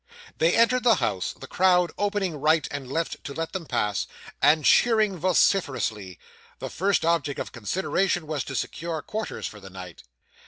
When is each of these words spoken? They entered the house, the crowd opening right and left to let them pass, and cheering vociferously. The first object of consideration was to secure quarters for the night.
They 0.39 0.55
entered 0.57 0.83
the 0.83 0.95
house, 0.95 1.33
the 1.39 1.45
crowd 1.45 1.91
opening 1.95 2.37
right 2.37 2.67
and 2.71 2.91
left 2.91 3.23
to 3.23 3.35
let 3.35 3.53
them 3.53 3.67
pass, 3.67 4.07
and 4.41 4.65
cheering 4.65 5.15
vociferously. 5.15 6.17
The 6.57 6.71
first 6.71 7.05
object 7.05 7.39
of 7.39 7.51
consideration 7.51 8.25
was 8.25 8.43
to 8.45 8.55
secure 8.55 9.03
quarters 9.03 9.45
for 9.45 9.59
the 9.59 9.69
night. 9.69 10.01